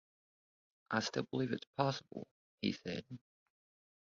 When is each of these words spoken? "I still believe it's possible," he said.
"I 0.89 1.01
still 1.01 1.27
believe 1.29 1.51
it's 1.51 1.67
possible," 1.77 2.27
he 2.59 2.71
said. 2.71 3.05